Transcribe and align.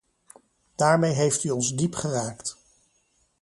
Daarmee 0.75 1.13
heeft 1.13 1.43
u 1.43 1.49
ons 1.49 1.75
diep 1.75 1.95
geraakt. 1.95 2.57